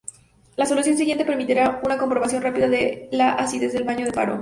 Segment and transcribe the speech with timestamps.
[0.55, 4.39] La solución siguiente permitirá una comprobación rápida de la acidez del baño de paro.